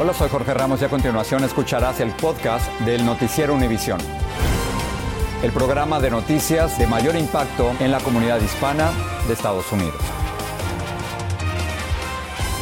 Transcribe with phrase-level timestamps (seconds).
[0.00, 3.98] Hola, soy Jorge Ramos y a continuación escucharás el podcast del Noticiero Univisión.
[5.42, 8.92] El programa de noticias de mayor impacto en la comunidad hispana
[9.26, 10.00] de Estados Unidos.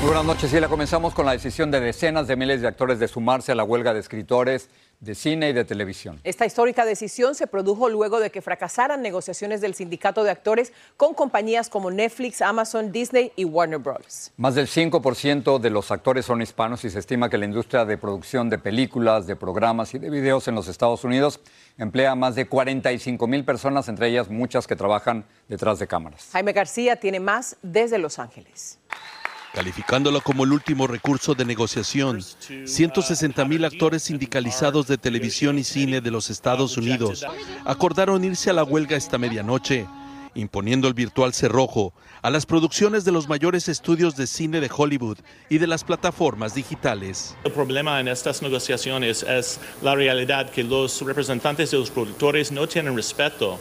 [0.01, 2.99] Muy buenas noches y la comenzamos con la decisión de decenas de miles de actores
[2.99, 6.21] de sumarse a la huelga de escritores de cine y de televisión.
[6.25, 11.15] Esta histórica decisión se produjo luego de que fracasaran negociaciones del sindicato de actores con
[11.15, 14.33] compañías como Netflix, Amazon, Disney y Warner Bros.
[14.37, 17.99] Más del 5% de los actores son hispanos y se estima que la industria de
[17.99, 21.41] producción de películas, de programas y de videos en los Estados Unidos
[21.79, 26.29] emplea a más de 45 mil personas, entre ellas muchas que trabajan detrás de cámaras.
[26.33, 28.79] Jaime García tiene más desde Los Ángeles.
[29.57, 32.21] Calificándolo como el último recurso de negociación,
[32.67, 37.25] 160 mil actores sindicalizados de televisión y cine de los Estados Unidos
[37.65, 39.87] acordaron irse a la huelga esta medianoche,
[40.35, 45.21] imponiendo el virtual cerrojo a las producciones de los mayores estudios de cine de Hollywood
[45.49, 47.35] y de las plataformas digitales.
[47.43, 52.69] El problema en estas negociaciones es la realidad que los representantes de los productores no
[52.69, 53.59] tienen respeto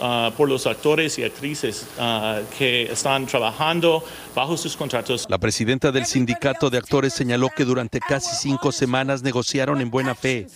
[0.00, 4.04] uh, por los actores y actrices uh, que están trabajando
[4.34, 5.26] bajo sus contratos.
[5.28, 10.14] La presidenta del sindicato de actores señaló que durante casi cinco semanas negociaron en buena
[10.14, 10.46] fe,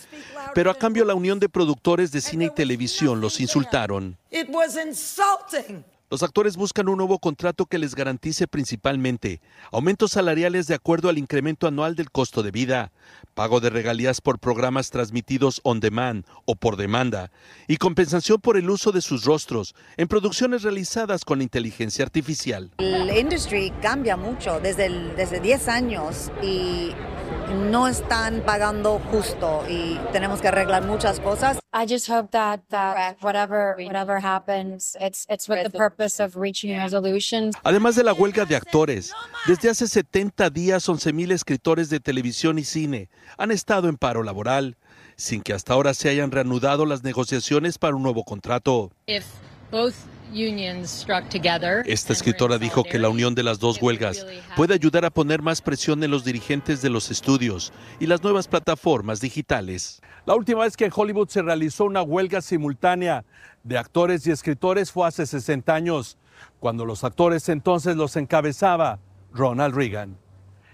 [0.53, 4.17] pero a cambio la Unión de Productores de Cine y Televisión los insultaron.
[4.31, 5.83] It was insulting.
[6.11, 11.19] Los actores buscan un nuevo contrato que les garantice principalmente aumentos salariales de acuerdo al
[11.19, 12.91] incremento anual del costo de vida,
[13.35, 17.29] pago de regalías por programas transmitidos on demand o por demanda
[17.67, 22.71] y compensación por el uso de sus rostros en producciones realizadas con inteligencia artificial.
[22.79, 26.89] La industria cambia mucho desde, el- desde 10 años y
[27.49, 31.59] no están pagando justo y tenemos que arreglar muchas cosas.
[31.73, 36.75] I just hope that that whatever whatever happens, it's it's with the purpose of reaching
[36.77, 37.55] resolutions.
[37.63, 39.11] Además de la huelga de actores,
[39.47, 44.77] desde hace 70 días 11.000 escritores de televisión y cine han estado en paro laboral,
[45.15, 48.91] sin que hasta ahora se hayan reanudado las negociaciones para un nuevo contrato.
[49.05, 49.25] If
[49.71, 49.93] both
[51.85, 54.25] Esta escritora dijo que la unión de las dos huelgas
[54.55, 58.47] puede ayudar a poner más presión en los dirigentes de los estudios y las nuevas
[58.47, 60.01] plataformas digitales.
[60.25, 63.25] La última vez que en Hollywood se realizó una huelga simultánea
[63.63, 66.17] de actores y escritores fue hace 60 años,
[66.59, 68.99] cuando los actores entonces los encabezaba
[69.33, 70.17] Ronald Reagan.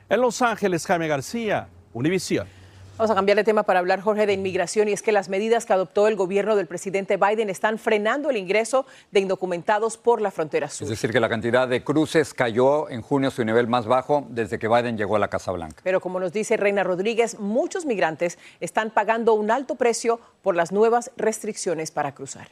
[0.10, 2.48] En Los Ángeles, Jaime García, Univisión.
[2.98, 5.66] Vamos a cambiar de tema para hablar, Jorge, de inmigración y es que las medidas
[5.66, 10.32] que adoptó el gobierno del presidente Biden están frenando el ingreso de indocumentados por la
[10.32, 10.86] frontera sur.
[10.86, 14.26] Es decir, que la cantidad de cruces cayó en junio a su nivel más bajo
[14.30, 15.82] desde que Biden llegó a la Casa Blanca.
[15.84, 20.72] Pero como nos dice Reina Rodríguez, muchos migrantes están pagando un alto precio por las
[20.72, 22.48] nuevas restricciones para cruzar.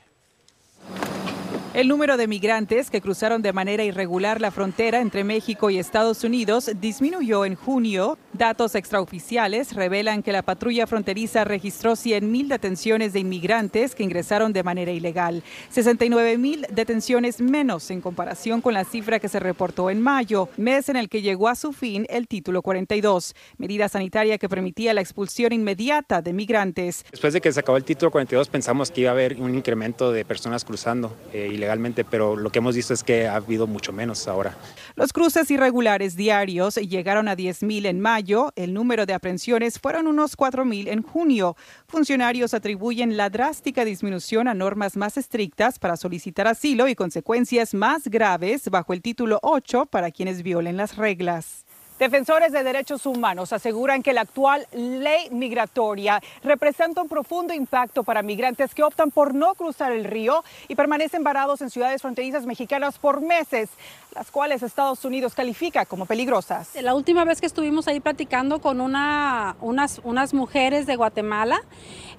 [1.73, 6.25] El número de migrantes que cruzaron de manera irregular la frontera entre México y Estados
[6.25, 8.17] Unidos disminuyó en junio.
[8.33, 14.63] Datos extraoficiales revelan que la patrulla fronteriza registró 100.000 detenciones de inmigrantes que ingresaron de
[14.63, 20.49] manera ilegal, 69.000 detenciones menos en comparación con la cifra que se reportó en mayo,
[20.57, 24.95] mes en el que llegó a su fin el título 42, medida sanitaria que permitía
[24.95, 27.05] la expulsión inmediata de migrantes.
[27.11, 30.11] Después de que se acabó el título 42 pensamos que iba a haber un incremento
[30.11, 33.93] de personas cruzando eh, ilegalmente, pero lo que hemos visto es que ha habido mucho
[33.93, 34.57] menos ahora.
[34.95, 38.22] Los cruces irregulares diarios llegaron a 10.000 en mayo,
[38.55, 41.57] el número de aprehensiones fueron unos 4.000 en junio.
[41.87, 48.07] Funcionarios atribuyen la drástica disminución a normas más estrictas para solicitar asilo y consecuencias más
[48.07, 51.65] graves bajo el título 8 para quienes violen las reglas.
[51.99, 58.23] Defensores de derechos humanos aseguran que la actual ley migratoria representa un profundo impacto para
[58.23, 62.97] migrantes que optan por no cruzar el río y permanecen varados en ciudades fronterizas mexicanas
[62.97, 63.69] por meses,
[64.15, 66.75] las cuales Estados Unidos califica como peligrosas.
[66.81, 71.61] La última vez que estuvimos ahí platicando con una, unas, unas mujeres de Guatemala,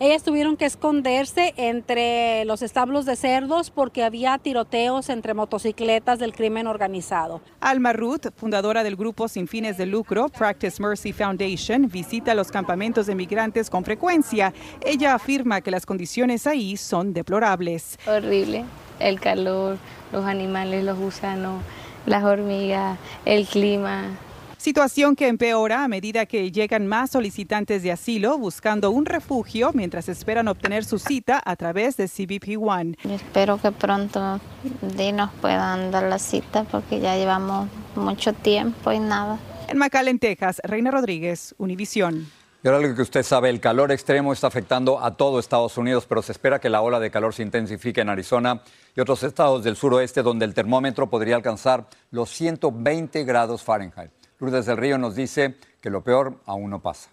[0.01, 6.33] ellas tuvieron que esconderse entre los establos de cerdos porque había tiroteos entre motocicletas del
[6.33, 7.41] crimen organizado.
[7.61, 13.07] Alma Ruth, fundadora del grupo sin fines de lucro Practice Mercy Foundation, visita los campamentos
[13.07, 14.53] de migrantes con frecuencia.
[14.85, 17.99] Ella afirma que las condiciones ahí son deplorables.
[18.07, 18.65] Horrible,
[19.01, 19.79] el calor,
[20.13, 21.63] los animales, los gusanos,
[22.07, 24.19] las hormigas, el clima.
[24.65, 30.09] Situación que empeora a medida que llegan más solicitantes de asilo buscando un refugio mientras
[30.09, 32.97] esperan obtener su cita a través de CBP One.
[33.05, 34.41] Espero que pronto
[34.81, 39.39] nos puedan dar la cita porque ya llevamos mucho tiempo y nada.
[39.69, 42.31] En McAllen, Texas, Reina Rodríguez, Univisión.
[42.63, 46.07] Y ahora lo que usted sabe, el calor extremo está afectando a todo Estados Unidos,
[46.09, 48.63] pero se espera que la ola de calor se intensifique en Arizona
[48.97, 54.11] y otros estados del suroeste donde el termómetro podría alcanzar los 120 grados Fahrenheit.
[54.39, 57.11] Lourdes del Río nos dice que lo peor aún no pasa.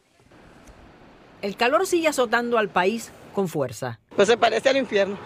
[1.41, 3.99] El calor sigue azotando al país con fuerza.
[4.15, 5.17] Pues se parece al infierno.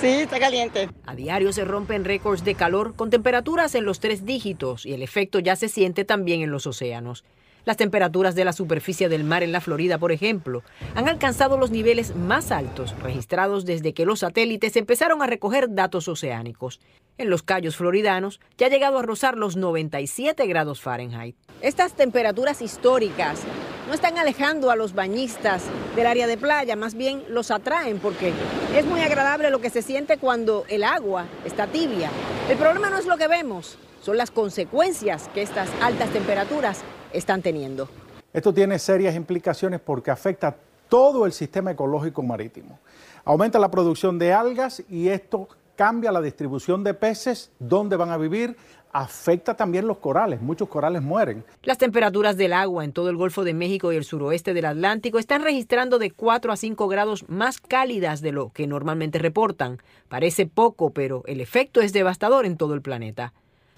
[0.00, 0.90] Sí, está caliente.
[1.06, 5.02] A diario se rompen récords de calor con temperaturas en los tres dígitos y el
[5.02, 7.24] efecto ya se siente también en los océanos.
[7.64, 10.62] Las temperaturas de la superficie del mar en la Florida, por ejemplo,
[10.94, 16.06] han alcanzado los niveles más altos registrados desde que los satélites empezaron a recoger datos
[16.08, 16.78] oceánicos.
[17.18, 21.34] En los Cayos floridanos ya ha llegado a rozar los 97 grados Fahrenheit.
[21.62, 23.42] Estas temperaturas históricas
[23.86, 25.62] no están alejando a los bañistas
[25.94, 28.32] del área de playa, más bien los atraen porque
[28.74, 32.10] es muy agradable lo que se siente cuando el agua está tibia.
[32.50, 36.80] El problema no es lo que vemos, son las consecuencias que estas altas temperaturas
[37.12, 37.88] están teniendo.
[38.32, 40.56] Esto tiene serias implicaciones porque afecta
[40.88, 42.78] todo el sistema ecológico marítimo.
[43.24, 48.16] Aumenta la producción de algas y esto cambia la distribución de peces, dónde van a
[48.16, 48.56] vivir,
[48.96, 51.44] afecta también los corales, muchos corales mueren.
[51.62, 55.18] Las temperaturas del agua en todo el Golfo de México y el suroeste del Atlántico
[55.18, 59.82] están registrando de 4 a 5 grados más cálidas de lo que normalmente reportan.
[60.08, 63.34] Parece poco, pero el efecto es devastador en todo el planeta.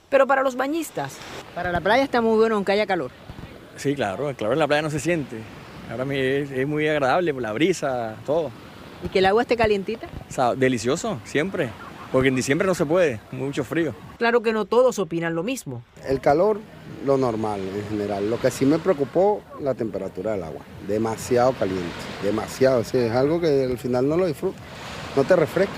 [0.09, 1.19] Pero para los bañistas,
[1.53, 3.11] para la playa está muy bueno aunque haya calor.
[3.77, 5.39] Sí, claro, el calor en la playa no se siente.
[5.91, 8.53] Ahora es, es muy agradable, la brisa, todo.
[9.03, 10.07] ¿Y que el agua esté calientita?
[10.29, 11.71] O sea, delicioso, siempre.
[12.13, 13.95] Porque en diciembre no se puede, mucho frío.
[14.17, 15.83] Claro que no todos opinan lo mismo.
[16.07, 16.59] El calor,
[17.05, 18.31] lo normal en general.
[18.31, 20.63] Lo que sí me preocupó, la temperatura del agua.
[20.87, 21.85] Demasiado caliente,
[22.23, 22.81] demasiado.
[22.81, 24.57] Es algo que al final no lo disfruto,
[25.17, 25.75] no te refresca.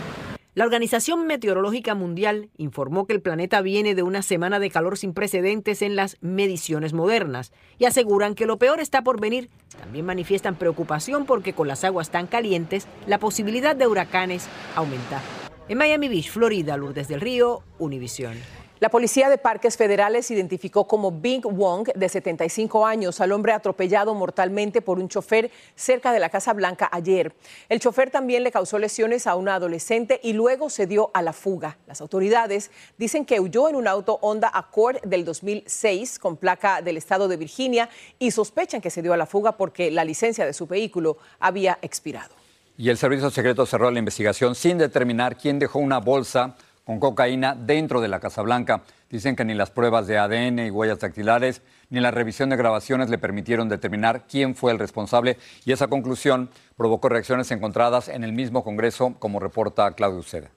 [0.55, 5.15] La Organización Meteorológica Mundial informó que el planeta viene de una semana de calor sin
[5.15, 9.49] precedentes en las mediciones modernas y aseguran que lo peor está por venir.
[9.79, 15.23] También manifiestan preocupación porque con las aguas tan calientes la posibilidad de huracanes aumenta.
[15.71, 18.37] En Miami Beach, Florida, Lourdes del Río, Univisión.
[18.81, 24.13] La policía de parques federales identificó como Bing Wong, de 75 años, al hombre atropellado
[24.17, 27.33] mortalmente por un chofer cerca de la Casa Blanca ayer.
[27.69, 31.33] El chofer también le causó lesiones a una adolescente y luego se dio a la
[31.33, 31.79] fuga.
[31.87, 36.97] Las autoridades dicen que huyó en un auto Honda Accord del 2006 con placa del
[36.97, 37.89] estado de Virginia
[38.19, 41.79] y sospechan que se dio a la fuga porque la licencia de su vehículo había
[41.81, 42.40] expirado.
[42.81, 47.55] Y el Servicio Secreto cerró la investigación sin determinar quién dejó una bolsa con cocaína
[47.55, 48.85] dentro de la Casa Blanca.
[49.11, 51.61] Dicen que ni las pruebas de ADN y huellas dactilares
[51.91, 55.37] ni la revisión de grabaciones le permitieron determinar quién fue el responsable
[55.67, 56.49] y esa conclusión
[56.79, 60.51] provocó reacciones encontradas en el mismo Congreso, como reporta Claudio Uceda.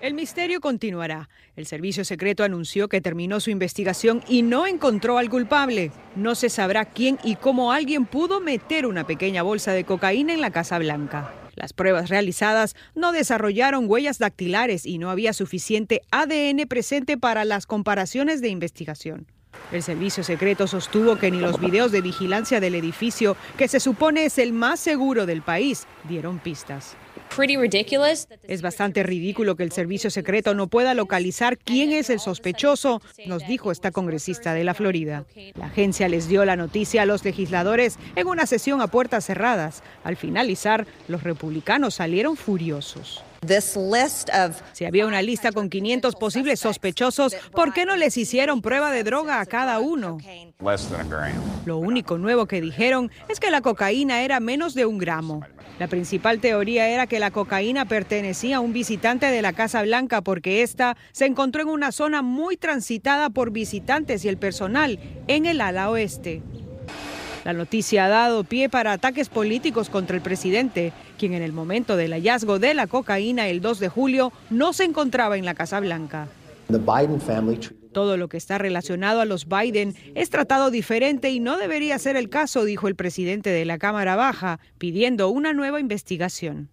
[0.00, 1.30] El misterio continuará.
[1.56, 5.90] El servicio secreto anunció que terminó su investigación y no encontró al culpable.
[6.14, 10.42] No se sabrá quién y cómo alguien pudo meter una pequeña bolsa de cocaína en
[10.42, 11.32] la Casa Blanca.
[11.54, 17.66] Las pruebas realizadas no desarrollaron huellas dactilares y no había suficiente ADN presente para las
[17.66, 19.26] comparaciones de investigación.
[19.72, 24.24] El servicio secreto sostuvo que ni los videos de vigilancia del edificio, que se supone
[24.24, 26.96] es el más seguro del país, dieron pistas.
[28.48, 33.46] Es bastante ridículo que el servicio secreto no pueda localizar quién es el sospechoso, nos
[33.46, 35.24] dijo esta congresista de la Florida.
[35.54, 39.82] La agencia les dio la noticia a los legisladores en una sesión a puertas cerradas.
[40.04, 43.22] Al finalizar, los republicanos salieron furiosos.
[44.72, 49.04] Si había una lista con 500 posibles sospechosos, ¿por qué no les hicieron prueba de
[49.04, 50.18] droga a cada uno?
[51.64, 55.42] Lo único nuevo que dijeron es que la cocaína era menos de un gramo.
[55.78, 60.22] La principal teoría era que la cocaína pertenecía a un visitante de la Casa Blanca
[60.22, 64.98] porque ésta se encontró en una zona muy transitada por visitantes y el personal
[65.28, 66.42] en el ala oeste.
[67.44, 71.96] La noticia ha dado pie para ataques políticos contra el presidente, quien en el momento
[71.96, 75.80] del hallazgo de la cocaína el 2 de julio no se encontraba en la Casa
[75.80, 76.28] Blanca.
[77.92, 82.16] Todo lo que está relacionado a los Biden es tratado diferente y no debería ser
[82.16, 86.70] el caso, dijo el presidente de la Cámara Baja, pidiendo una nueva investigación.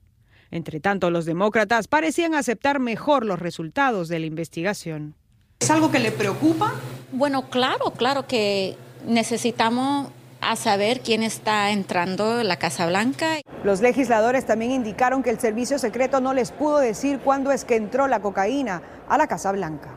[0.52, 5.16] Entre tanto, los demócratas parecían aceptar mejor los resultados de la investigación.
[5.60, 6.74] ¿Es algo que le preocupa?
[7.12, 8.76] Bueno, claro, claro que
[9.08, 10.10] necesitamos
[10.52, 13.42] a saber quién está entrando a la Casa Blanca.
[13.64, 17.76] Los legisladores también indicaron que el servicio secreto no les pudo decir cuándo es que
[17.76, 19.90] entró la cocaína a la Casa Blanca.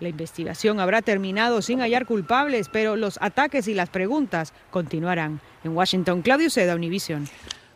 [0.00, 5.40] La investigación habrá terminado sin hallar culpables, pero los ataques y las preguntas continuarán.
[5.62, 7.28] En Washington, Claudio Seda, Univision.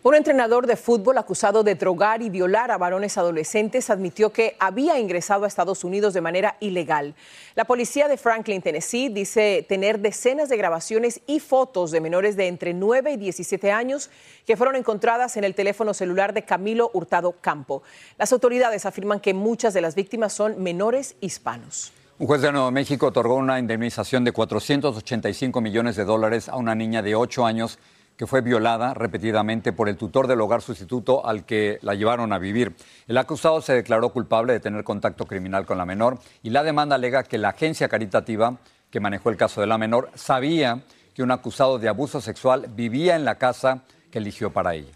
[0.05, 4.97] Un entrenador de fútbol acusado de drogar y violar a varones adolescentes admitió que había
[5.01, 7.17] ingresado a Estados Unidos de manera ilegal.
[7.57, 12.47] La policía de Franklin, Tennessee, dice tener decenas de grabaciones y fotos de menores de
[12.47, 14.09] entre 9 y 17 años
[14.47, 17.83] que fueron encontradas en el teléfono celular de Camilo Hurtado Campo.
[18.19, 21.93] Las autoridades afirman que muchas de las víctimas son menores hispanos.
[22.21, 26.77] Un juez de Nuevo México otorgó una indemnización de 485 millones de dólares a una
[26.77, 27.81] niña de 8 años
[28.19, 32.39] que fue violada repetidamente por el tutor del hogar sustituto al que la llevaron a
[32.41, 32.75] vivir.
[33.07, 36.97] El acusado se declaró culpable de tener contacto criminal con la menor y la demanda
[36.97, 38.59] alega que la agencia caritativa
[38.91, 40.83] que manejó el caso de la menor sabía
[41.15, 44.93] que un acusado de abuso sexual vivía en la casa que eligió para ella.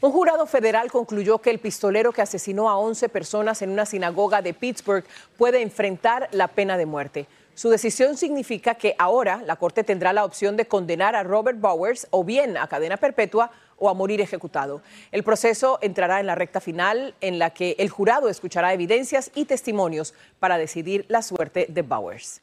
[0.00, 4.42] Un jurado federal concluyó que el pistolero que asesinó a 11 personas en una sinagoga
[4.42, 5.04] de Pittsburgh
[5.36, 7.26] puede enfrentar la pena de muerte.
[7.58, 12.06] Su decisión significa que ahora la Corte tendrá la opción de condenar a Robert Bowers
[12.10, 14.80] o bien a cadena perpetua o a morir ejecutado.
[15.10, 19.44] El proceso entrará en la recta final en la que el jurado escuchará evidencias y
[19.44, 22.42] testimonios para decidir la suerte de Bowers.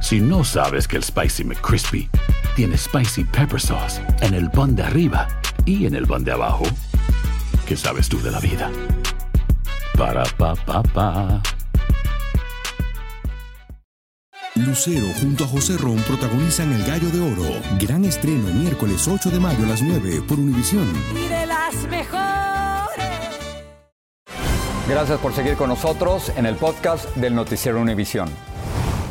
[0.00, 2.10] Si no sabes que el Spicy McCrispy
[2.56, 5.28] tiene Spicy Pepper Sauce en el pan de arriba
[5.64, 6.64] y en el pan de abajo,
[7.68, 8.68] ¿qué sabes tú de la vida?
[9.96, 11.40] Para, pa, pa, pa.
[14.70, 17.60] Lucero junto a José Ron protagonizan El Gallo de Oro.
[17.80, 20.86] Gran estreno miércoles 8 de mayo a las 9 por Univisión.
[21.12, 23.04] Y de las mejores.
[24.88, 28.30] Gracias por seguir con nosotros en el podcast del Noticiero Univisión.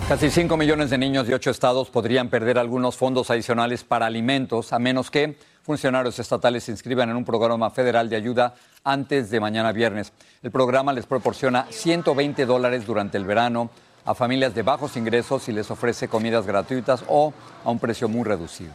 [0.07, 4.71] Casi 5 millones de niños de 8 estados podrían perder algunos fondos adicionales para alimentos,
[4.71, 9.41] a menos que funcionarios estatales se inscriban en un programa federal de ayuda antes de
[9.41, 10.13] mañana viernes.
[10.41, 13.69] El programa les proporciona 120 dólares durante el verano
[14.05, 18.23] a familias de bajos ingresos y les ofrece comidas gratuitas o a un precio muy
[18.23, 18.73] reducido.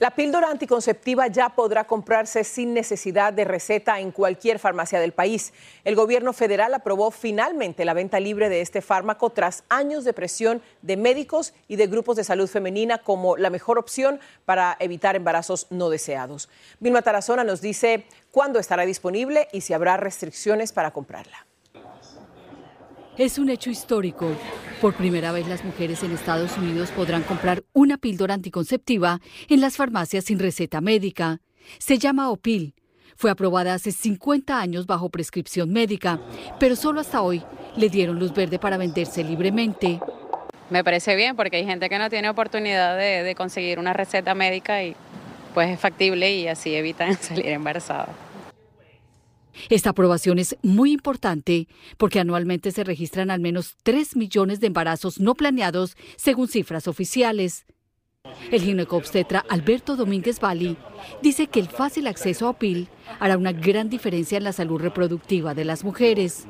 [0.00, 5.52] La píldora anticonceptiva ya podrá comprarse sin necesidad de receta en cualquier farmacia del país.
[5.84, 10.62] El gobierno federal aprobó finalmente la venta libre de este fármaco tras años de presión
[10.82, 15.68] de médicos y de grupos de salud femenina como la mejor opción para evitar embarazos
[15.70, 16.48] no deseados.
[16.80, 21.46] Vilma Tarazona nos dice cuándo estará disponible y si habrá restricciones para comprarla.
[23.16, 24.36] Es un hecho histórico.
[24.80, 29.76] Por primera vez las mujeres en Estados Unidos podrán comprar una píldora anticonceptiva en las
[29.76, 31.40] farmacias sin receta médica.
[31.78, 32.74] Se llama Opil.
[33.14, 36.18] Fue aprobada hace 50 años bajo prescripción médica,
[36.58, 37.44] pero solo hasta hoy
[37.76, 40.00] le dieron luz verde para venderse libremente.
[40.68, 44.34] Me parece bien porque hay gente que no tiene oportunidad de, de conseguir una receta
[44.34, 44.96] médica y
[45.54, 48.23] pues es factible y así evitan salir embarazadas.
[49.68, 55.20] Esta aprobación es muy importante porque anualmente se registran al menos 3 millones de embarazos
[55.20, 57.66] no planeados según cifras oficiales.
[58.50, 60.78] El ginecobstetra Alberto Domínguez Bali
[61.20, 62.88] dice que el fácil acceso a PIL
[63.20, 66.46] hará una gran diferencia en la salud reproductiva de las mujeres.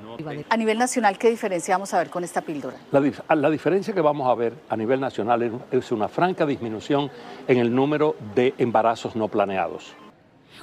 [0.51, 2.77] A nivel nacional, ¿qué diferencia vamos a ver con esta píldora?
[2.93, 3.03] La,
[3.35, 7.11] la diferencia que vamos a ver a nivel nacional es una franca disminución
[7.49, 9.97] en el número de embarazos no planeados.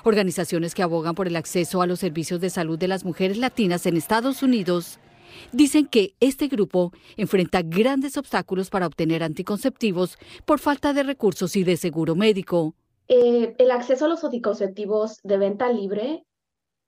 [0.03, 3.85] Organizaciones que abogan por el acceso a los servicios de salud de las mujeres latinas
[3.85, 4.99] en Estados Unidos
[5.51, 11.63] dicen que este grupo enfrenta grandes obstáculos para obtener anticonceptivos por falta de recursos y
[11.63, 12.73] de seguro médico.
[13.07, 16.25] Eh, el acceso a los anticonceptivos de venta libre,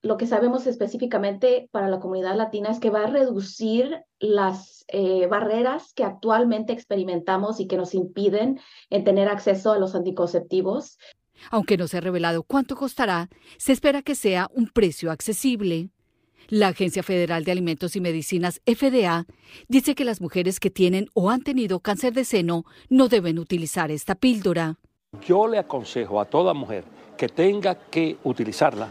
[0.01, 5.27] lo que sabemos específicamente para la comunidad latina es que va a reducir las eh,
[5.27, 10.97] barreras que actualmente experimentamos y que nos impiden en tener acceso a los anticonceptivos.
[11.51, 15.89] Aunque no se ha revelado cuánto costará, se espera que sea un precio accesible.
[16.49, 19.25] La Agencia Federal de Alimentos y Medicinas, FDA,
[19.67, 23.91] dice que las mujeres que tienen o han tenido cáncer de seno no deben utilizar
[23.91, 24.77] esta píldora.
[25.25, 26.83] Yo le aconsejo a toda mujer
[27.17, 28.89] que tenga que utilizarla,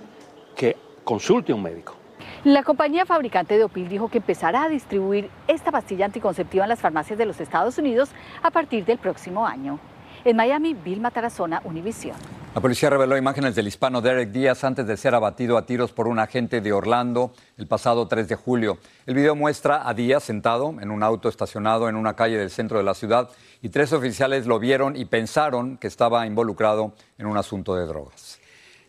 [0.56, 1.96] que consulte a un médico.
[2.44, 6.80] La compañía fabricante de Opil dijo que empezará a distribuir esta pastilla anticonceptiva en las
[6.80, 8.10] farmacias de los Estados Unidos
[8.42, 9.78] a partir del próximo año.
[10.24, 12.16] En Miami, Vilma Tarazona, Univisión.
[12.54, 16.06] La policía reveló imágenes del hispano Derek Díaz antes de ser abatido a tiros por
[16.06, 18.76] un agente de Orlando el pasado 3 de julio.
[19.06, 22.76] El video muestra a Díaz sentado en un auto estacionado en una calle del centro
[22.76, 23.30] de la ciudad
[23.62, 28.38] y tres oficiales lo vieron y pensaron que estaba involucrado en un asunto de drogas.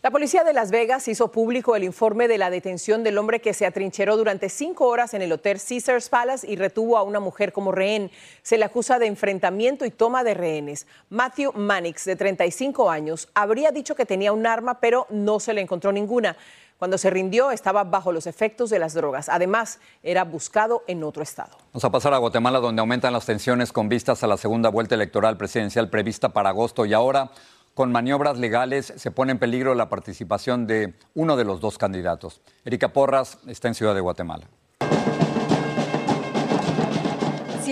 [0.03, 3.53] La policía de Las Vegas hizo público el informe de la detención del hombre que
[3.53, 7.53] se atrincheró durante cinco horas en el hotel Caesars Palace y retuvo a una mujer
[7.53, 8.11] como rehén.
[8.41, 10.87] Se le acusa de enfrentamiento y toma de rehenes.
[11.09, 15.61] Matthew Mannix, de 35 años, habría dicho que tenía un arma, pero no se le
[15.61, 16.35] encontró ninguna.
[16.77, 19.29] Cuando se rindió estaba bajo los efectos de las drogas.
[19.29, 21.55] Además, era buscado en otro estado.
[21.71, 24.95] Vamos a pasar a Guatemala, donde aumentan las tensiones con vistas a la segunda vuelta
[24.95, 27.31] electoral presidencial prevista para agosto y ahora
[27.73, 32.41] con maniobras legales se pone en peligro la participación de uno de los dos candidatos.
[32.65, 34.47] Erika Porras está en Ciudad de Guatemala.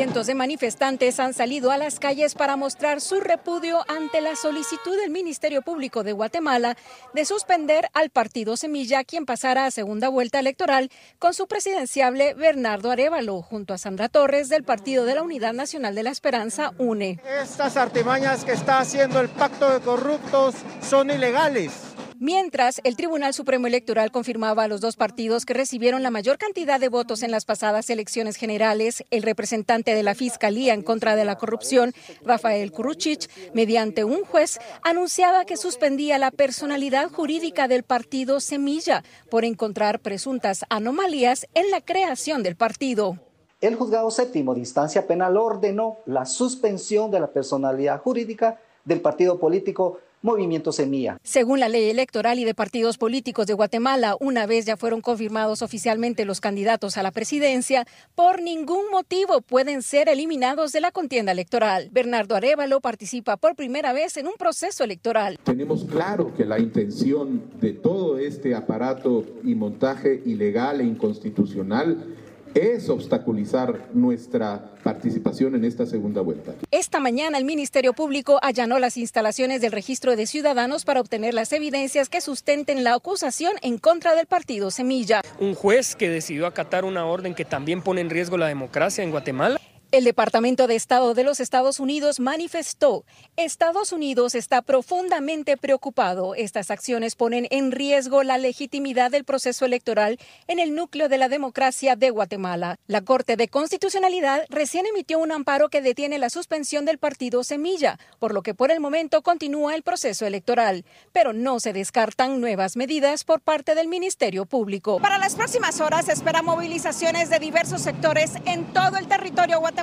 [0.02, 4.98] Cientos de manifestantes han salido a las calles para mostrar su repudio ante la solicitud
[5.00, 6.76] del Ministerio Público de Guatemala
[7.14, 10.90] de suspender al partido Semilla, quien pasara a segunda vuelta electoral
[11.20, 15.94] con su presidenciable Bernardo Arevalo, junto a Sandra Torres del Partido de la Unidad Nacional
[15.94, 17.20] de la Esperanza, UNE.
[17.40, 21.91] Estas artimañas que está haciendo el pacto de corruptos son ilegales
[22.24, 26.80] Mientras, el Tribunal Supremo Electoral confirmaba a los dos partidos que recibieron la mayor cantidad
[26.80, 31.26] de votos en las pasadas elecciones generales, el representante de la Fiscalía en contra de
[31.26, 38.40] la corrupción, Rafael Kuruchich, mediante un juez, anunciaba que suspendía la personalidad jurídica del partido
[38.40, 43.18] Semilla por encontrar presuntas anomalías en la creación del partido.
[43.62, 49.40] El juzgado séptimo de instancia penal ordenó la suspensión de la personalidad jurídica del partido
[49.40, 51.18] político Movimiento Semilla.
[51.24, 55.62] Según la ley electoral y de partidos políticos de Guatemala, una vez ya fueron confirmados
[55.62, 57.86] oficialmente los candidatos a la presidencia,
[58.16, 61.90] por ningún motivo pueden ser eliminados de la contienda electoral.
[61.92, 65.40] Bernardo Arevalo participa por primera vez en un proceso electoral.
[65.44, 72.16] Tenemos claro que la intención de todo este aparato y montaje ilegal e inconstitucional
[72.54, 76.54] es obstaculizar nuestra participación en esta segunda vuelta.
[76.72, 81.54] Esta mañana el Ministerio Público allanó las instalaciones del registro de ciudadanos para obtener las
[81.54, 85.22] evidencias que sustenten la acusación en contra del partido Semilla.
[85.40, 89.12] Un juez que decidió acatar una orden que también pone en riesgo la democracia en
[89.12, 89.60] Guatemala.
[89.92, 93.04] El Departamento de Estado de los Estados Unidos manifestó,
[93.36, 96.34] Estados Unidos está profundamente preocupado.
[96.34, 100.18] Estas acciones ponen en riesgo la legitimidad del proceso electoral
[100.48, 102.78] en el núcleo de la democracia de Guatemala.
[102.88, 108.00] La Corte de Constitucionalidad recién emitió un amparo que detiene la suspensión del partido Semilla,
[108.18, 112.78] por lo que por el momento continúa el proceso electoral, pero no se descartan nuevas
[112.78, 115.02] medidas por parte del Ministerio Público.
[115.02, 119.81] Para las próximas horas espera movilizaciones de diversos sectores en todo el territorio guatemalteco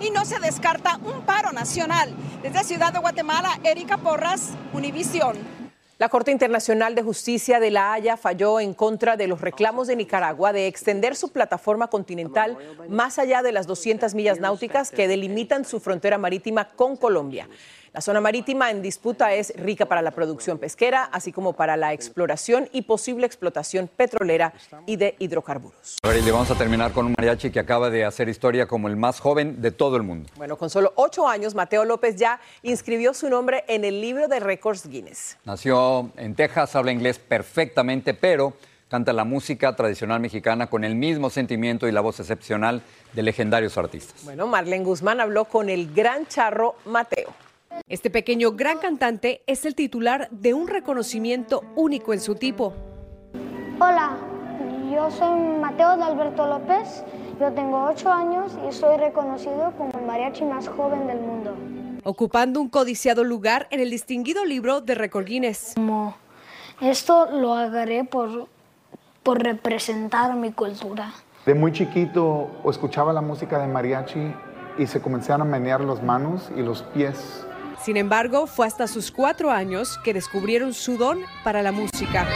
[0.00, 2.10] y no se descarta un paro nacional.
[2.42, 5.36] Desde Ciudad de Guatemala, Erika Porras, Univisión.
[5.98, 9.94] La Corte Internacional de Justicia de La Haya falló en contra de los reclamos de
[9.94, 12.58] Nicaragua de extender su plataforma continental
[12.88, 17.48] más allá de las 200 millas náuticas que delimitan su frontera marítima con Colombia.
[17.94, 21.92] La zona marítima en disputa es rica para la producción pesquera, así como para la
[21.92, 24.54] exploración y posible explotación petrolera
[24.86, 25.98] y de hidrocarburos.
[26.02, 28.66] A ver, y le vamos a terminar con un mariachi que acaba de hacer historia
[28.66, 30.30] como el más joven de todo el mundo.
[30.36, 34.40] Bueno, con solo ocho años, Mateo López ya inscribió su nombre en el libro de
[34.40, 35.36] récords Guinness.
[35.44, 38.54] Nació en Texas, habla inglés perfectamente, pero
[38.88, 43.76] canta la música tradicional mexicana con el mismo sentimiento y la voz excepcional de legendarios
[43.76, 44.24] artistas.
[44.24, 47.34] Bueno, Marlene Guzmán habló con el gran charro Mateo.
[47.88, 52.72] Este pequeño gran cantante es el titular de un reconocimiento único en su tipo.
[53.80, 54.16] Hola,
[54.90, 57.04] yo soy Mateo de Alberto López,
[57.40, 61.54] yo tengo 8 años y soy reconocido como el mariachi más joven del mundo.
[62.04, 65.72] Ocupando un codiciado lugar en el distinguido libro de Record Guinness.
[65.74, 66.14] Como
[66.80, 68.48] esto lo agarré por,
[69.22, 71.12] por representar mi cultura.
[71.46, 74.32] De muy chiquito escuchaba la música de mariachi
[74.78, 77.46] y se comenzaron a menear las manos y los pies
[77.84, 82.26] sin embargo, fue hasta sus cuatro años que descubrieron su don para la música.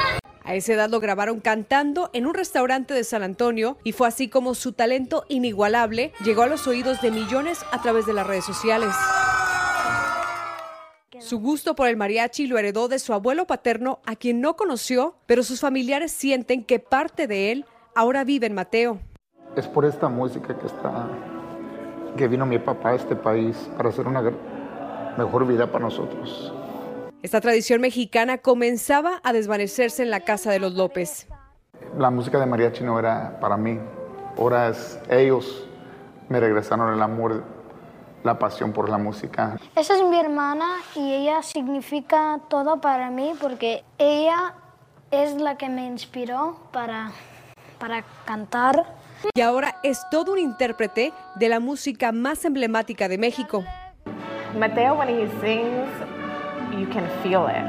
[0.43, 4.29] A esa edad lo grabaron cantando en un restaurante de San Antonio y fue así
[4.29, 8.45] como su talento inigualable llegó a los oídos de millones a través de las redes
[8.45, 8.95] sociales.
[11.19, 15.17] Su gusto por el mariachi lo heredó de su abuelo paterno, a quien no conoció,
[15.27, 19.01] pero sus familiares sienten que parte de él ahora vive en Mateo.
[19.57, 21.09] Es por esta música que está
[22.17, 24.23] que vino mi papá a este país para hacer una
[25.17, 26.53] mejor vida para nosotros.
[27.23, 31.27] Esta tradición mexicana comenzaba a desvanecerse en la casa de los López.
[31.99, 33.79] La música de mariachi no era para mí,
[34.37, 35.67] ahora es ellos
[36.29, 37.45] me regresaron el amor,
[38.25, 39.57] la pasión por la música.
[39.75, 44.55] Esa es mi hermana y ella significa todo para mí porque ella
[45.11, 47.13] es la que me inspiró para,
[47.79, 48.97] para cantar.
[49.35, 53.65] Y ahora es todo un intérprete de la música más emblemática de México.
[54.57, 55.89] Mateo, when he sings,
[56.79, 57.65] you can feel it.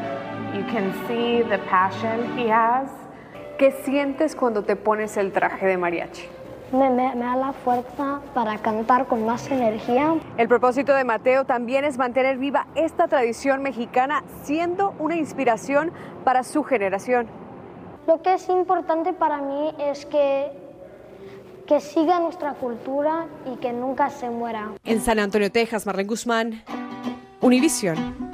[0.55, 2.89] You can see the passion he has.
[3.57, 6.29] ¿Qué sientes cuando te pones el traje de mariachi?
[6.71, 10.15] Me, me, me, da la fuerza para cantar con más energía.
[10.37, 15.91] El propósito de Mateo también es mantener viva esta tradición mexicana, siendo una inspiración
[16.23, 17.27] para su generación.
[18.05, 20.51] Lo que es importante para mí es que,
[21.65, 24.69] que siga nuestra cultura y que nunca se muera.
[24.85, 26.63] En San Antonio, Texas, Marlene Guzmán,
[27.47, 28.27] Univisión.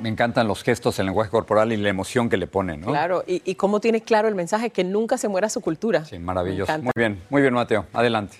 [0.00, 2.86] Me encantan los gestos, el lenguaje corporal y la emoción que le ponen, ¿no?
[2.86, 6.06] Claro, y, y cómo tiene claro el mensaje que nunca se muera su cultura.
[6.06, 6.72] Sí, maravilloso.
[6.78, 7.84] Muy bien, muy bien, Mateo.
[7.92, 8.38] Adelante.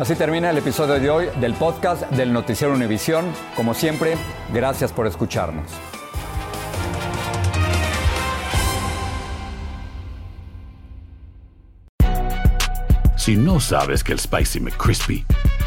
[0.00, 3.24] Así termina el episodio de hoy del podcast del Noticiero Univisión.
[3.54, 4.16] Como siempre,
[4.52, 5.70] gracias por escucharnos.
[13.16, 15.24] Si no sabes que el Spicy McCrispy